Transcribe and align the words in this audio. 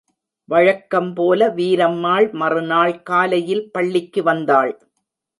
வழக்கம்போல, 0.49 1.49
வீரம்மாள் 1.49 2.27
மறுநாள் 2.33 3.01
காலையில் 3.01 3.71
பள்ளிக்கு 3.71 4.23
வந்தாள். 4.23 4.71